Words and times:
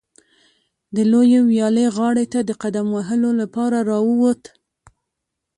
د 0.95 0.97
لویې 1.11 1.39
ویالې 1.49 1.85
غاړې 1.97 2.25
ته 2.33 2.39
د 2.49 2.51
قدم 2.61 2.87
وهلو 2.95 3.29
لپاره 3.41 3.77
راووت. 3.89 4.41